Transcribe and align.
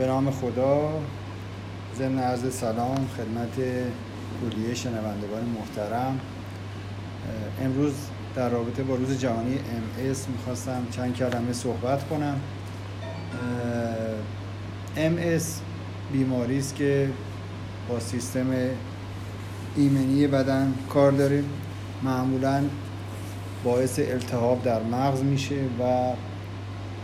به 0.00 0.06
نام 0.06 0.30
خدا 0.30 1.00
ضمن 1.98 2.18
عرض 2.18 2.54
سلام 2.54 3.08
خدمت 3.16 3.54
کلیه 4.40 4.74
شنوندگان 4.74 5.44
محترم. 5.58 6.20
امروز 7.62 7.92
در 8.36 8.48
رابطه 8.48 8.82
با 8.82 8.94
روز 8.94 9.18
جهانی 9.18 9.54
ام 9.54 10.10
اس 10.10 10.28
می‌خواستم 10.28 10.86
چند 10.90 11.14
کلمه 11.14 11.52
صحبت 11.52 12.08
کنم. 12.08 12.40
ام 14.96 15.16
اس 15.18 15.60
بیماری 16.12 16.58
است 16.58 16.76
که 16.76 17.10
با 17.88 18.00
سیستم 18.00 18.46
ایمنی 19.76 20.26
بدن 20.26 20.74
کار 20.88 21.12
داره. 21.12 21.44
معمولا 22.02 22.64
باعث 23.64 23.98
التهاب 23.98 24.62
در 24.62 24.82
مغز 24.82 25.22
میشه 25.22 25.56
و 25.80 26.12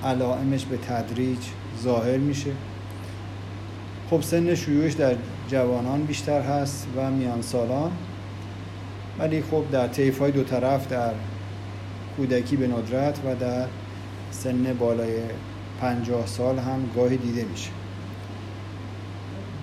علائمش 0.07 0.65
به 0.65 0.77
تدریج 0.77 1.39
ظاهر 1.83 2.19
میشه. 2.19 2.51
خب 4.11 4.21
سن 4.23 4.55
شیوعش 4.55 4.93
در 4.93 5.15
جوانان 5.49 6.03
بیشتر 6.03 6.41
هست 6.41 6.87
و 6.97 7.11
میان 7.11 7.43
سالان 7.43 7.93
ولی 9.19 9.43
خب 9.43 9.65
در 9.73 9.89
طیف 9.89 10.19
های 10.19 10.33
دو 10.33 10.45
طرف 10.45 10.89
در 10.89 11.13
کودکی 12.17 12.57
به 12.57 12.67
ندرت 12.67 13.19
و 13.25 13.35
در 13.35 13.67
سن 14.31 14.77
بالای 14.79 15.15
پنجاه 15.81 16.27
سال 16.27 16.59
هم 16.59 16.91
گاهی 16.97 17.17
دیده 17.17 17.45
میشه. 17.45 17.71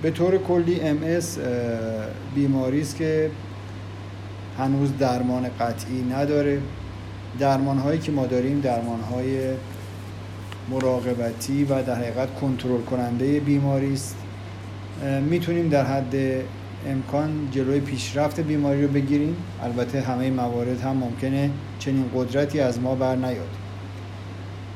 به 0.02 0.12
طور 0.12 0.38
کلی 0.38 0.80
ام 0.80 1.20
بیماری 2.36 2.82
است 2.82 2.96
که 2.96 3.32
هنوز 4.58 4.98
درمان 4.98 5.50
قطعی 5.60 6.02
نداره. 6.02 6.62
درمان 7.40 7.78
هایی 7.78 8.00
که 8.00 8.12
ما 8.12 8.26
داریم 8.26 8.60
درمان 8.60 9.02
های 9.02 9.40
مراقبتی 10.70 11.64
و 11.64 11.84
در 11.84 11.96
حقیقت 11.96 12.36
کنترل 12.36 12.82
کننده 12.82 13.40
بیماری 13.40 13.94
است. 13.94 14.16
می‌تونیم 15.30 15.70
در 15.70 15.85
حد 15.85 16.16
امکان 16.87 17.48
جلوی 17.51 17.79
پیشرفت 17.79 18.40
بیماری 18.40 18.82
رو 18.82 18.87
بگیریم. 18.87 19.35
البته 19.63 20.01
همه 20.01 20.32
موارد 20.32 20.82
هم 20.82 20.98
ممکنه 20.98 21.49
چنین 21.79 22.05
قدرتی 22.15 22.60
از 22.60 22.79
ما 22.79 22.95
بر 22.95 23.15
نیاد. 23.15 23.49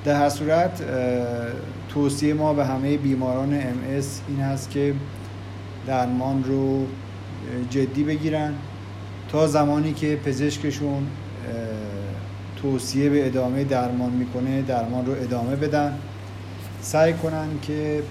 در 0.05 0.15
هر 0.15 0.29
صورت 0.29 0.81
توصیه 1.89 2.33
ما 2.33 2.53
به 2.53 2.65
همه 2.65 2.97
بیماران 2.97 3.53
ام 3.53 4.03
این 4.27 4.39
هست 4.39 4.71
که 4.71 4.93
درمان 5.87 6.43
رو 6.43 6.85
جدی 7.69 8.03
بگیرن 8.03 8.53
تا 9.29 9.47
زمانی 9.47 9.93
که 9.93 10.15
پزشکشون 10.15 11.07
توصیه 12.61 13.09
به 13.09 13.27
ادامه 13.27 13.63
درمان 13.63 14.11
می‌کنه 14.11 14.61
درمان 14.61 15.05
رو 15.05 15.11
ادامه 15.11 15.55
بدن. 15.55 15.97
سعی 16.81 17.13
کنن 17.13 17.47
که 17.61 18.01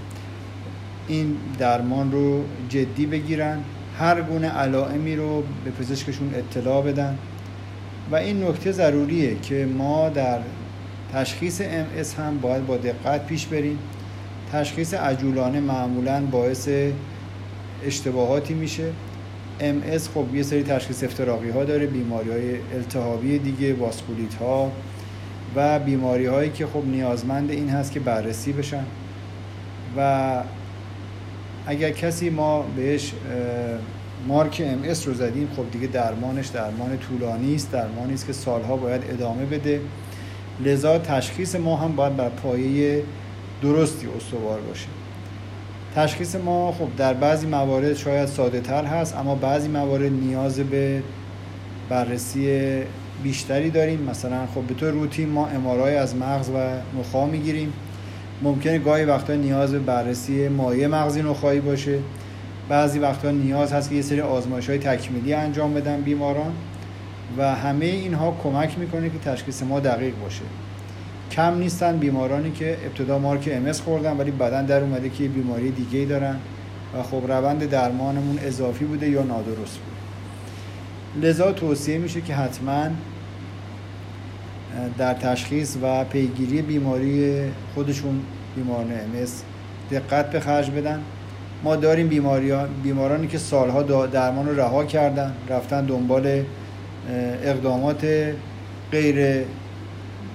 این 1.09 1.37
درمان 1.59 2.13
رو 2.13 2.45
جدی 2.69 3.07
بگیرن 3.07 3.59
هر 3.99 4.23
گونه 4.23 4.49
علائمی 4.49 5.17
رو 5.17 5.43
به 5.65 5.71
پزشکشون 5.71 6.35
اطلاع 6.35 6.83
بدن. 6.83 7.19
و 8.11 8.17
این 8.17 8.45
نکته 8.45 8.73
ضروریه 8.73 9.37
که 9.41 9.69
ما 9.79 10.09
در 10.09 10.39
تشخیص 11.13 11.61
ام 11.65 11.87
هم 12.19 12.39
باید 12.39 12.67
با 12.67 12.77
دقت 12.77 13.27
پیش 13.27 13.47
بریم. 13.47 13.79
تشخیص 14.53 14.95
عجولانه 14.95 15.61
معمولا 15.61 16.21
باعث 16.21 16.69
اشتباهاتی 17.85 18.55
میشه. 18.55 18.91
ام 19.61 19.83
خب 20.15 20.35
یه 20.35 20.43
سری 20.43 20.63
تشخیص 20.63 21.05
افتراقی 21.05 21.51
ها 21.51 21.65
داره 21.65 21.87
بیماری 21.87 22.31
های 22.31 22.57
التهابی 22.75 23.39
دیگه 23.39 23.75
واسکولیت 23.75 24.35
ها 24.35 24.73
و 25.57 25.79
بیماری 25.79 26.27
هایی 26.27 26.51
که 26.51 26.67
خب 26.67 26.83
نیازمند 26.87 27.51
این 27.51 27.69
هست 27.69 27.93
که 27.93 28.01
بررسی 28.01 28.53
بشن. 28.53 28.85
و 29.97 30.43
اگر 31.67 31.91
کسی 31.91 32.31
ما 32.31 32.63
بهش 32.77 33.13
مارک 34.29 34.63
ام 34.65 34.83
رو 35.07 35.15
زدیم 35.15 35.49
خب 35.57 35.71
دیگه 35.73 35.87
درمانش 35.87 36.47
درمان 36.47 36.99
طولانی 36.99 37.55
است 37.55 37.73
درمانی 37.73 38.15
است 38.15 38.27
که 38.27 38.33
سالها 38.33 38.77
باید 38.77 39.03
ادامه 39.11 39.45
بده. 39.45 39.81
لذا 40.65 40.99
تشخیص 40.99 41.55
ما 41.55 41.77
هم 41.77 41.97
باید 41.97 42.17
بر 42.17 42.29
پایه 42.29 43.03
درستی 43.63 44.07
استوار 44.17 44.61
باشه. 44.61 44.87
تشخیص 45.95 46.35
ما 46.35 46.73
خب 46.73 46.89
در 46.97 47.15
بعضی 47.15 47.47
موارد 47.47 47.97
شاید 47.97 48.27
ساده 48.27 48.61
تر 48.61 48.85
هست 48.85 49.17
اما 49.17 49.35
بعضی 49.35 49.69
موارد 49.69 50.13
نیاز 50.13 50.61
به 50.61 51.03
بررسی 51.89 52.61
بیشتری 53.23 53.71
داریم. 53.71 54.03
مثلا 54.03 54.47
خب 54.55 54.61
به 54.61 54.75
طور 54.75 54.91
روتین 54.91 55.29
ما 55.29 55.47
امارای 55.47 55.97
از 55.97 56.17
مغز 56.17 56.49
و 56.49 56.53
نخاع 57.01 57.27
می‌گیریم. 57.27 57.73
ممکنه 58.43 58.79
گاهی 58.79 59.05
وقتا 59.05 59.35
نیاز 59.35 59.73
به 59.73 59.79
بررسی 59.79 60.49
مایع 60.49 60.87
مغزی 60.87 61.23
نخایی 61.23 61.61
باشه. 61.61 61.99
بعضی 62.69 62.99
وقتا 62.99 63.31
نیاز 63.31 63.73
هست 63.73 63.91
که 63.91 63.97
یه 63.97 64.03
سری 64.03 64.21
آزمایش 64.21 64.69
های 64.69 64.79
تکمیلی 64.79 65.35
انجام 65.35 65.75
بدن 65.75 66.01
بیماران 66.01 66.53
و 67.39 67.55
همه 67.55 67.87
اینها 67.87 68.37
کمک 68.43 68.79
می‌کنه 68.79 69.11
که 69.11 69.19
تشخیص 69.19 69.63
ما 69.63 69.81
دقیق 69.81 70.15
باشه. 70.23 70.43
کم 71.31 71.59
نیستن 71.59 71.97
بیمارانی 71.97 72.51
که 72.51 72.77
ابتدا 72.87 73.19
مارک 73.19 73.49
امس 73.53 73.81
خوردن 73.81 74.17
ولی 74.17 74.31
بعدا 74.31 74.63
در 74.63 74.81
اومده 74.81 75.09
که 75.09 75.29
بیماری 75.29 75.71
دیگه 75.71 76.05
دارن 76.05 76.37
و 76.95 77.03
خب 77.03 77.33
روند 77.33 77.71
درمانمون 77.71 78.39
اضافی 78.39 78.85
بوده 78.85 79.09
یا 79.09 79.23
نادرست 79.23 79.79
بوده 79.79 81.29
لذا 81.29 81.53
توصیه 81.53 81.99
میشه 81.99 82.21
که 82.21 82.35
حتما 82.35 82.89
در 84.99 85.15
تشخیص 85.15 85.77
و 85.83 86.05
پیگیری 86.05 86.63
بیماری 86.63 87.43
خودشون 87.75 88.21
بیماران 88.57 88.93
امس 88.93 89.43
دقت 89.91 90.31
به 90.31 90.41
خرج 90.41 90.71
بدن. 90.71 91.03
ما 91.65 91.77
داریم 91.77 92.09
بیماریان 92.09 92.69
بیمارانی 92.83 93.27
که 93.27 93.39
سالها 93.39 94.07
درمان 94.07 94.49
رو 94.49 94.61
رها 94.61 94.85
کردن 94.85 95.35
رفتن 95.49 95.87
دنبال 95.87 96.43
اقدامات 97.43 98.07
غیر 98.93 99.45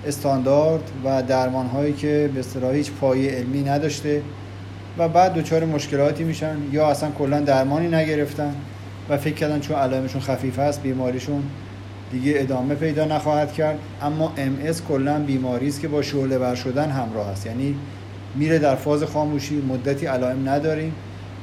استاندارد 0.07 0.91
و 1.05 1.23
درمان 1.23 1.65
هایی 1.65 1.93
که 1.93 2.29
به 2.33 2.39
اصطلاح 2.39 2.75
هیچ 2.75 2.91
پایه 2.91 3.31
علمی 3.31 3.63
نداشته 3.63 4.21
و 4.97 5.09
بعد 5.09 5.33
دچار 5.33 5.65
مشکلاتی 5.65 6.23
میشن 6.23 6.57
یا 6.71 6.87
اصلا 6.87 7.11
کلا 7.11 7.39
درمانی 7.39 7.87
نگرفتن 7.87 8.55
و 9.09 9.17
فکر 9.17 9.33
کردن 9.33 9.59
چون 9.59 9.77
علائمشون 9.77 10.21
خفیف 10.21 10.59
است 10.59 10.81
بیماریشون 10.81 11.43
دیگه 12.11 12.33
ادامه 12.35 12.75
پیدا 12.75 13.05
نخواهد 13.05 13.53
کرد. 13.53 13.79
اما 14.01 14.33
ام 14.37 14.57
اس 14.65 14.81
کلا 14.81 15.19
بیماری 15.19 15.67
است 15.67 15.81
که 15.81 15.87
با 15.87 16.01
شعله 16.01 16.37
ور 16.37 16.55
شدن 16.55 16.89
همراه 16.89 17.27
است. 17.27 17.45
یعنی 17.45 17.75
میره 18.35 18.59
در 18.59 18.75
فاز 18.75 19.03
خاموشی 19.03 19.61
مدتی 19.61 20.05
علائم 20.05 20.49
نداریم 20.49 20.93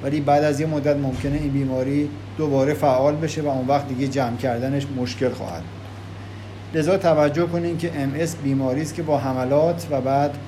ولی 0.02 0.20
بعد 0.20 0.44
از 0.44 0.60
یه 0.60 0.66
مدت 0.66 0.96
ممکنه 0.96 1.36
این 1.36 1.50
بیماری 1.50 2.08
دوباره 2.38 2.74
فعال 2.74 3.16
بشه 3.16 3.42
و 3.42 3.48
اون 3.48 3.66
وقت 3.66 3.88
دیگه 3.88 4.08
جمع 4.08 4.36
کردنش 4.36 4.86
مشکل 4.96 5.28
خواهد 5.28 5.62
لذا 6.74 6.98
توجه 6.98 7.46
کنین 7.46 7.78
که 7.78 7.90
ام 7.96 8.12
بیماری 8.42 8.82
است 8.82 8.94
که 8.94 9.02
با 9.02 9.18
حملات 9.18 9.86
و 9.90 10.00
بعد 10.00 10.38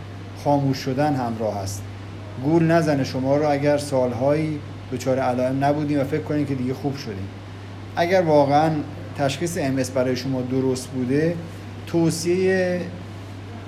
خاموش 0.45 0.77
شدن 0.77 1.15
همراه 1.15 1.57
است. 1.57 1.83
گول 2.45 2.65
نزنه 2.65 3.05
شما 3.05 3.37
رو 3.37 3.51
اگر 3.51 3.79
سالهایی 3.79 4.59
دچار 4.93 5.19
علائم 5.19 5.65
نبودیم 5.65 6.01
و 6.01 6.05
فکر 6.05 6.23
کنین 6.23 6.47
که 6.47 6.55
دیگه 6.55 6.75
خوب 6.75 6.97
شدیم. 6.97 7.29
اگر 7.97 8.23
واقعا 8.23 8.71
تشخیص 9.21 9.59
ام 9.61 9.77
برای 9.95 10.17
شما 10.17 10.43
درست 10.43 10.89
بوده 10.89 11.35
توصیه 11.87 12.81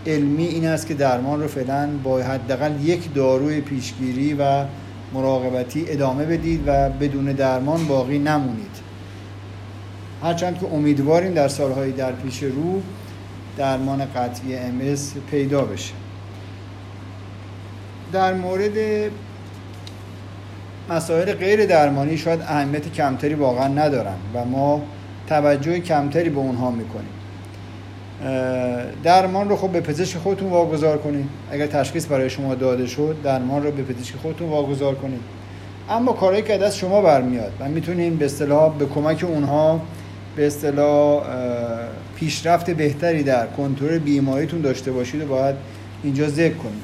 علمی 0.06 0.44
این 0.44 0.66
است 0.66 0.86
که 0.86 0.94
درمان 0.94 1.40
رو 1.40 1.48
فعلا 1.48 1.88
با 2.02 2.18
حداقل 2.18 2.72
یک 2.82 3.14
داروی 3.14 3.60
پیشگیری 3.60 4.34
و 4.34 4.64
مراقبتی 5.12 5.84
ادامه 5.88 6.24
بدید 6.24 6.62
و 6.66 6.90
بدون 6.90 7.24
درمان 7.24 7.86
باقی 7.86 8.18
نمونید. 8.18 8.76
هرچند 10.22 10.58
که 10.58 10.66
امیدواریم 10.72 11.34
در 11.34 11.48
سالهای 11.48 11.92
در 11.92 12.12
پیش 12.12 12.42
رو 12.42 12.82
درمان 13.56 14.04
قطعی 14.04 14.56
ام 14.56 14.80
پیدا 15.30 15.64
بشه. 15.64 15.94
در 18.12 18.34
مورد 18.34 19.10
مسائل 20.90 21.32
غیر 21.32 21.66
درمانی 21.66 22.16
شاید 22.16 22.40
اهمیت 22.40 22.92
کمتری 22.92 23.34
واقعا 23.34 23.68
ندارن 23.68 24.16
و 24.34 24.44
ما 24.44 24.82
توجه 25.32 25.80
کمتری 25.80 26.30
به 26.30 26.38
اونها 26.38 26.70
می‌کنیم. 26.70 27.12
درمان 29.04 29.48
رو 29.48 29.56
خب 29.56 29.68
به 29.68 29.80
پزشک 29.80 30.16
خودتون 30.16 30.50
واگذار 30.50 30.98
کنید. 30.98 31.28
اگر 31.50 31.66
تشخیص 31.66 32.06
برای 32.06 32.30
شما 32.30 32.54
داده 32.54 32.86
شد 32.86 33.16
درمان 33.24 33.62
رو 33.62 33.70
به 33.70 33.82
پزشک 33.82 34.14
خودتون 34.16 34.48
واگذار 34.48 34.94
کنید. 34.94 35.20
اما 35.90 36.12
کارهایی 36.12 36.42
که 36.42 36.64
از 36.64 36.76
شما 36.76 37.00
برمیاد 37.00 37.52
و 37.60 37.68
می‌تونین 37.68 38.16
به 38.16 38.24
اصطلاح 38.24 38.78
به 38.78 38.86
کمک 38.86 39.24
اونها 39.28 39.80
به 40.36 40.46
اصطلاح 40.46 41.22
پیشرفت 42.16 42.70
بهتری 42.70 43.22
در 43.22 43.46
کنترل 43.46 43.98
بیماریتون 43.98 44.60
داشته 44.60 44.92
باشید 44.92 45.22
و 45.22 45.26
باید 45.26 45.54
اینجا 46.02 46.28
ذکر 46.28 46.54
کنید. 46.54 46.82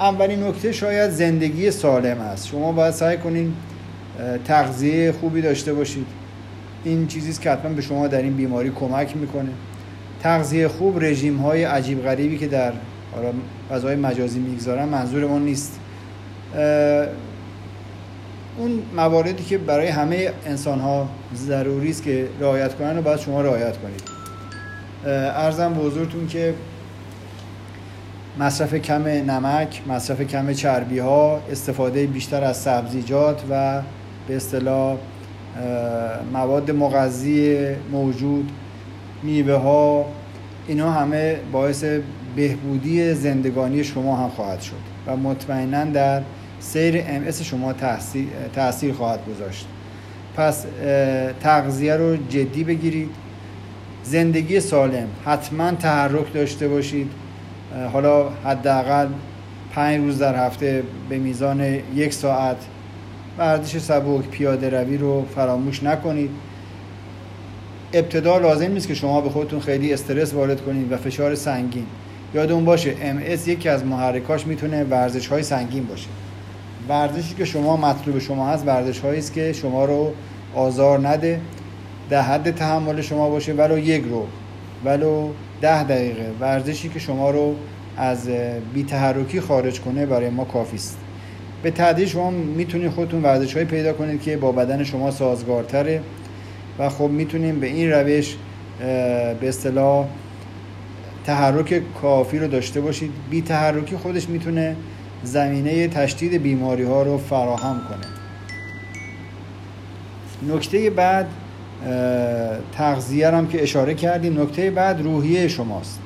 اولین 0.00 0.42
نکته 0.42 0.72
شاید 0.72 1.10
زندگی 1.10 1.70
سالم 1.70 2.20
است. 2.20 2.46
شما 2.46 2.72
باید 2.72 2.94
سعی 2.94 3.16
کنین 3.16 3.52
تغذیه 4.44 5.12
خوبی 5.12 5.42
داشته 5.42 5.74
باشید. 5.74 6.06
این 6.84 7.06
چیزی 7.06 7.42
که 7.42 7.50
حتما 7.50 7.72
به 7.72 7.82
شما 7.82 8.08
در 8.08 8.22
این 8.22 8.36
بیماری 8.36 8.70
کمک 8.70 9.16
می‌کنه. 9.16 9.50
تغذیه 10.22 10.68
خوب 10.68 11.04
رژیم 11.04 11.36
های 11.36 11.64
عجیب 11.64 12.02
غریبی 12.02 12.38
که 12.38 12.46
در 12.46 12.72
حالا 13.14 13.32
فضای 13.70 13.96
مجازی 13.96 14.38
می‌گذارن 14.38 14.84
منظور 14.84 15.26
ما 15.26 15.38
نیست. 15.38 15.80
اون 18.58 18.82
مواردی 18.96 19.44
که 19.44 19.58
برای 19.58 19.86
همه 19.86 20.32
انسان 20.46 20.80
ها 20.80 21.08
ضروری 21.36 21.90
است 21.90 22.02
که 22.02 22.28
رعایت 22.40 22.74
کنن 22.74 22.98
و 22.98 23.02
باید 23.02 23.18
شما 23.18 23.42
رعایت 23.42 23.76
کنید. 23.76 24.02
ارزم 25.04 25.74
به 25.74 25.80
حضورتون 25.80 26.26
که 26.26 26.54
مصرف 28.38 28.74
کم 28.74 29.02
نمک 29.02 29.82
مصرف 29.88 30.20
کم 30.20 30.52
چربی 30.52 30.98
ها 30.98 31.40
استفاده 31.50 32.06
بیشتر 32.06 32.44
از 32.44 32.56
سبزیجات 32.56 33.42
و 33.50 33.82
به 34.28 34.36
اصطلاح 34.36 34.96
مواد 36.32 36.70
مغذی 36.70 37.58
موجود 37.92 38.50
میوه 39.22 39.54
ها 39.54 40.06
اینا 40.66 40.92
همه 40.92 41.36
باعث 41.52 41.84
بهبودی 42.36 43.14
زندگانی 43.14 43.84
شما 43.84 44.16
هم 44.16 44.28
خواهد 44.28 44.60
شد 44.60 44.76
و 45.06 45.16
مطمئنا 45.16 45.84
در 45.84 46.22
سیر 46.60 47.04
ام 47.06 47.30
شما 47.30 47.72
تاثیر, 47.72 48.28
تأثیر 48.54 48.92
خواهد 48.92 49.20
گذاشت. 49.28 49.66
پس 50.36 50.66
تغذیه 51.40 51.96
رو 51.96 52.16
جدی 52.16 52.64
بگیرید. 52.64 53.10
زندگی 54.02 54.60
سالم. 54.60 55.08
حتما 55.24 55.70
تحرک 55.70 56.32
داشته 56.32 56.68
باشید. 56.68 57.10
حالا 57.92 58.28
حداقل 58.44 59.08
پنج 59.72 60.00
روز 60.00 60.18
در 60.18 60.46
هفته 60.46 60.82
به 61.08 61.18
میزان 61.18 61.60
یک 61.94 62.12
ساعت 62.12 62.56
ورزش 63.38 63.78
سبک 63.78 64.28
پیاده 64.30 64.70
روی 64.70 64.96
رو 64.96 65.24
فراموش 65.34 65.82
نکنید. 65.82 66.30
ابتدا 67.92 68.38
لازم 68.38 68.72
نیست 68.72 68.88
که 68.88 68.94
شما 68.94 69.20
به 69.20 69.30
خودتون 69.30 69.60
خیلی 69.60 69.92
استرس 69.92 70.34
وارد 70.34 70.60
کنید 70.60 70.92
و 70.92 70.96
فشار 70.96 71.34
سنگین. 71.34 71.86
یادون 72.34 72.64
باشه 72.64 72.94
ام 73.02 73.20
یکی 73.46 73.68
از 73.68 73.84
محرکاش 73.84 74.46
می‌تونه 74.46 74.84
ورزش 74.84 75.26
های 75.26 75.42
سنگین 75.42 75.84
باشه. 75.84 76.08
ورزشی 76.88 77.34
که 77.34 77.44
شما 77.44 77.76
مطلوب 77.76 78.18
شما 78.18 78.48
هست 78.48 78.66
ورزش 78.66 78.98
هایی 78.98 79.18
است 79.18 79.32
که 79.32 79.52
شما 79.52 79.84
رو 79.84 80.12
آزار 80.54 81.08
نده. 81.08 81.40
در 82.10 82.22
حد 82.22 82.50
تحمل 82.50 83.00
شما 83.00 83.30
باشه 83.30 83.52
ولو 83.52 83.78
یک 83.78 84.04
رو 84.04 84.26
ولو 84.84 85.28
ده 85.60 85.84
دقیقه. 85.84 86.30
ورزشی 86.40 86.88
که 86.88 86.98
شما 86.98 87.30
رو 87.30 87.54
از 87.96 88.28
بیتحرکی 88.74 89.40
خارج 89.40 89.80
کنه 89.80 90.06
برای 90.06 90.30
ما 90.30 90.44
کافی 90.44 90.76
است. 90.76 90.98
به 91.62 91.70
تدریج 91.70 92.08
شما 92.08 92.30
می‌تونید 92.30 92.90
خودتون 92.90 93.22
ورزش 93.22 93.54
هایی 93.54 93.66
پیدا 93.66 93.92
کنید 93.92 94.22
که 94.22 94.36
با 94.36 94.52
بدن 94.52 94.84
شما 94.84 95.10
سازگارتره. 95.10 96.00
و 96.78 96.88
خب 96.88 97.08
می‌تونیم 97.08 97.60
به 97.60 97.66
این 97.66 97.90
روش 97.90 98.36
به 99.40 99.48
اصطلاح 99.48 100.06
تحرک 101.24 101.82
کافی 102.02 102.38
رو 102.38 102.48
داشته 102.48 102.80
باشید. 102.80 103.10
بی 103.30 103.42
تحرکی 103.42 103.96
خودش 103.96 104.28
می‌تونه 104.28 104.76
زمینه 105.22 105.88
تشدید 105.88 106.42
بیماری 106.42 106.82
ها 106.82 107.02
رو 107.02 107.18
فراهم 107.18 107.80
کنه. 107.88 108.06
نکته 110.54 110.90
بعد 110.90 111.26
تغذیه 112.72 113.30
هم 113.30 113.48
که 113.48 113.62
اشاره 113.62 113.94
کردیم. 113.94 114.40
نکته 114.40 114.70
بعد 114.70 115.02
روحیه 115.02 115.48
شماست. 115.48 116.00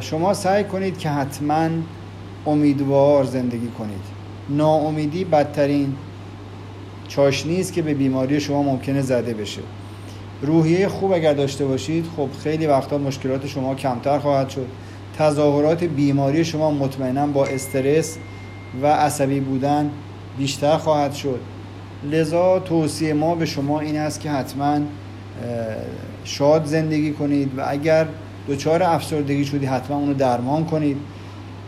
شما 0.00 0.34
سعی 0.34 0.64
کنید 0.64 0.98
که 0.98 1.10
حتما 1.10 1.68
امیدوار 2.46 3.24
زندگی 3.24 3.68
کنید. 3.78 4.17
ناامیدی 4.48 5.24
بدترین 5.24 5.94
چاشنی 7.08 7.60
است 7.60 7.72
که 7.72 7.82
به 7.82 7.94
بیماری 7.94 8.40
شما 8.40 8.62
ممکنه 8.62 9.02
زده 9.02 9.34
بشه. 9.34 9.60
روحیه 10.42 10.88
خوب 10.88 11.12
اگر 11.12 11.32
داشته 11.34 11.66
باشید 11.66 12.06
خب 12.16 12.28
خیلی 12.42 12.66
وقتا 12.66 12.98
مشکلات 12.98 13.46
شما 13.46 13.74
کمتر 13.74 14.18
خواهد 14.18 14.48
شد. 14.48 14.66
تظاهرات 15.18 15.84
بیماری 15.84 16.44
شما 16.44 16.70
مطمئنا 16.70 17.26
با 17.26 17.46
استرس 17.46 18.18
و 18.82 18.86
عصبی 18.86 19.40
بودن 19.40 19.90
بیشتر 20.38 20.76
خواهد 20.76 21.12
شد. 21.12 21.40
لذا 22.10 22.58
توصیه 22.58 23.14
ما 23.14 23.34
به 23.34 23.46
شما 23.46 23.80
این 23.80 23.96
است 23.96 24.20
که 24.20 24.30
حتما 24.30 24.78
شاد 26.24 26.64
زندگی 26.64 27.12
کنید 27.12 27.58
و 27.58 27.64
اگر 27.68 28.06
دچار 28.48 28.82
افسردگی 28.82 29.44
شدی 29.44 29.66
حتما 29.66 29.96
اونو 29.96 30.14
درمان 30.14 30.64
کنید. 30.64 30.96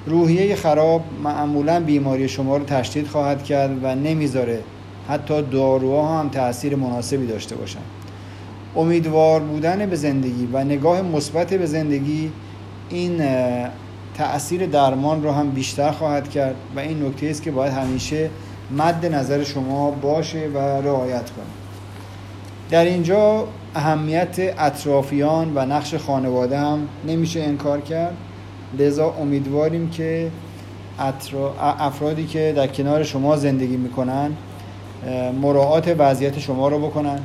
روحیه 0.07 0.57
خراب 0.57 1.05
معمولا 1.25 1.81
بیماری 1.81 2.29
شما 2.29 2.57
رو 2.57 2.65
تشدید 2.65 3.07
خواهد 3.07 3.45
کرد 3.45 3.85
و 3.85 3.95
نمی‌ذاره 3.95 4.61
حتی 5.09 5.43
داروها 5.43 6.19
هم 6.21 6.29
تاثیر 6.29 6.77
مناسبی 6.77 7.27
داشته 7.27 7.57
باشن 7.57 7.81
امیدوار 8.77 9.41
بودن 9.41 9.87
به 9.87 9.97
زندگی 9.97 10.49
و 10.53 10.65
نگاه 10.65 11.03
مثبت 11.03 11.55
به 11.55 11.67
زندگی 11.67 12.33
این 12.89 13.23
تاثیر 14.19 14.67
درمان 14.67 15.23
رو 15.23 15.33
هم 15.33 15.51
بیشتر 15.51 15.91
خواهد 15.91 16.31
کرد 16.31 16.55
و 16.77 16.81
این 16.81 17.07
نکته 17.07 17.27
است 17.27 17.43
که 17.43 17.51
باید 17.51 17.73
همیشه 17.73 18.31
مد 18.79 19.07
نظر 19.07 19.45
شما 19.45 19.91
باشه 19.91 20.49
و 20.55 20.59
رعایت 20.59 21.31
کنید 21.31 21.61
در 22.71 22.85
اینجا 22.85 23.49
اهمیت 23.75 24.55
اطرافیان 24.59 25.53
و 25.55 25.67
نقش 25.67 25.95
خانواده 25.95 26.59
هم 26.59 26.89
نمیشه 27.07 27.41
انکار 27.41 27.81
کرد. 27.81 28.17
لذا 28.79 29.15
امیدواریم 29.21 29.91
که 29.91 30.31
افرادی 31.61 32.27
که 32.27 32.53
در 32.57 32.67
کنار 32.67 33.03
شما 33.03 33.37
زندگی 33.37 33.77
می‌کنن 33.77 34.33
مراعات 35.43 35.95
وضعیت 35.99 36.39
شما 36.39 36.69
رو 36.69 36.79
بکنن 36.79 37.19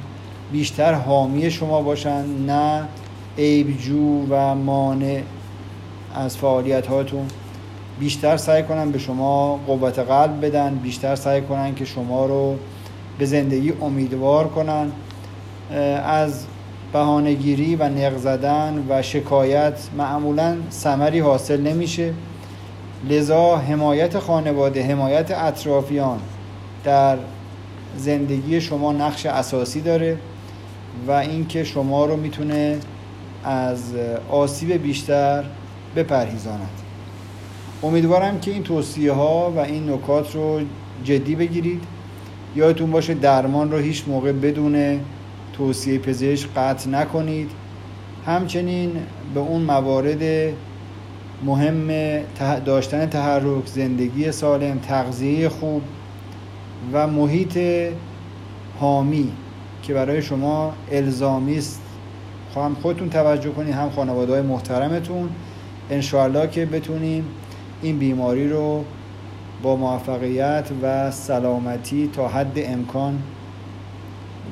بیشتر 0.51 0.93
حامی 0.93 1.51
شما 1.51 1.81
باشن 1.81 2.25
نه 2.47 2.83
عیبجو 3.37 4.25
و 4.29 4.55
مانع 4.55 5.21
از 6.15 6.37
فعالیت 6.37 6.87
هاتون 6.87 7.27
بیشتر 7.99 8.37
سعی 8.37 8.63
کنن 8.63 8.91
به 8.91 8.99
شما 8.99 9.59
قوت 9.67 9.99
قلب 9.99 10.45
بدن 10.45 10.75
بیشتر 10.75 11.15
سعی 11.15 11.41
کنن 11.41 11.75
که 11.75 11.85
شما 11.85 12.25
رو 12.25 12.55
به 13.19 13.25
زندگی 13.25 13.73
امیدوار 13.81 14.47
کنن. 14.47 14.91
از 16.05 16.45
بهانهگیری 16.95 17.75
و 17.75 17.89
نق 17.89 18.17
زدن 18.17 18.85
و 18.89 19.01
شکایت 19.01 19.79
معمولا 19.97 20.57
ثمری 20.71 21.19
حاصل 21.19 21.61
نمیشه. 21.61 22.13
لذا 23.09 23.55
حمایت 23.57 24.19
خانواده 24.19 24.83
حمایت 24.83 25.31
اطرافیان 25.31 26.19
در 26.83 27.17
زندگی 27.97 28.61
شما 28.61 28.93
نقش 28.93 29.25
اساسی 29.25 29.81
داره 29.81 30.17
و 31.07 31.11
اینکه 31.11 31.63
شما 31.63 32.05
رو 32.05 32.17
می‌تونه 32.17 32.77
از 33.43 33.81
آسیب 34.29 34.73
بیشتر 34.73 35.43
بپرهیزاند. 35.95 36.69
امیدوارم 37.83 38.39
که 38.39 38.51
این 38.51 38.63
توصیه 38.63 39.11
ها 39.11 39.51
و 39.51 39.59
این 39.59 39.89
نکات 39.89 40.35
رو 40.35 40.59
جدی 41.03 41.35
بگیرید. 41.35 41.83
یادتون 42.55 42.91
باشه 42.91 43.13
درمان 43.13 43.71
رو 43.71 43.77
هیچ 43.77 44.03
موقع 44.07 44.31
بدون 44.31 44.99
توصیه 45.57 45.99
پزشک 45.99 46.49
قطع 46.55 46.89
نکنید. 46.89 47.51
همچنین 48.25 48.91
به 49.33 49.39
اون 49.39 49.61
موارد 49.61 50.53
مهم 51.45 51.87
داشتن 52.65 53.05
تحرک 53.05 53.65
زندگی 53.65 54.31
سالم 54.31 54.79
تغذیه 54.79 55.49
خوب 55.49 55.81
و 56.93 57.07
محیط 57.07 57.59
حامی 58.79 59.31
که 59.83 59.93
برای 59.93 60.21
شما 60.21 60.73
الزامی 60.91 61.57
است. 61.57 61.81
هم 62.55 62.75
خودتون 62.81 63.09
توجه 63.09 63.49
کنید 63.49 63.73
هم 63.73 63.89
خانواده 63.89 64.33
های 64.33 64.41
محترمتون. 64.41 65.29
انشاءالله 65.89 66.47
که 66.47 66.65
بتونیم 66.65 67.25
این 67.81 67.99
بیماری 67.99 68.49
رو 68.49 68.83
با 69.63 69.75
موفقیت 69.75 70.69
و 70.81 71.11
سلامتی 71.11 72.09
تا 72.13 72.27
حد 72.27 72.53
امکان 72.55 73.19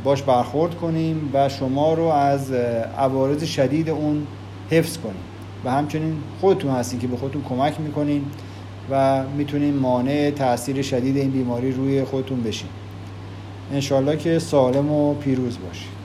باش 0.04 0.22
برخورد 0.22 0.76
کنیم 0.76 1.30
و 1.34 1.50
شما 1.50 1.94
رو 1.94 2.04
از 2.04 2.52
عوارض 2.98 3.44
شدید 3.44 3.90
اون 3.90 4.28
حفظ 4.70 4.98
کنیم. 4.98 5.24
و 5.66 5.72
همچنین 5.72 6.16
خودتون 6.42 6.72
هستین 6.72 7.00
که 7.00 7.08
به 7.08 7.18
خودتون 7.18 7.42
کمک 7.50 7.80
می‌کنین 7.80 8.26
و 8.92 9.24
می‌تونین 9.38 9.76
مانع 9.76 10.32
تاثیر 10.32 10.82
شدید 10.82 11.18
این 11.18 11.32
بیماری 11.32 11.72
روی 11.72 12.04
خودتون 12.04 12.44
بشین. 12.44 12.70
انشالله 13.74 14.18
که 14.18 14.40
سالم 14.40 14.92
و 14.92 15.14
پیروز 15.14 15.58
باشید. 15.68 16.02